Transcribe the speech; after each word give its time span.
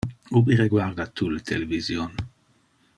Ubi 0.37 0.55
reguarda 0.55 1.05
tu 1.15 1.29
le 1.29 1.39
television? 1.41 2.09